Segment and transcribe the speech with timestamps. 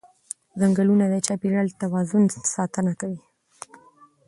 [0.59, 2.23] ځنګلونه د چاپېریال د توازن
[2.55, 3.19] ساتنه کوي